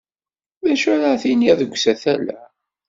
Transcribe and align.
D 0.63 0.65
acu 0.71 0.87
ara 0.95 1.13
d-tiniḍ 1.17 1.55
deg 1.59 1.73
usatal-a? 1.75 2.39